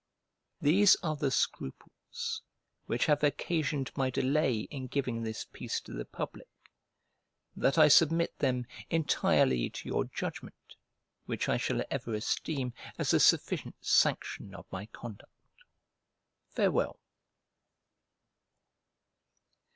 [0.59, 2.41] These are the scruples
[2.87, 6.47] which have occasioned my delay in giving this piece to the public;
[7.55, 10.75] but I submit them entirely to your judgment,
[11.27, 15.31] which I shall ever esteem as a sufficient sanction of my conduct.
[16.49, 16.99] Farewell.